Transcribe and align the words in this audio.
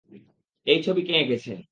এই 0.67 0.79
ছবি 0.83 1.01
কে 1.03 1.13
এঁকেছে? 1.13 1.51